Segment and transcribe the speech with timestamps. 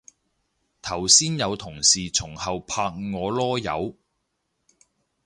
[0.81, 2.89] 頭先有同事從後拍我
[3.31, 3.95] 籮柚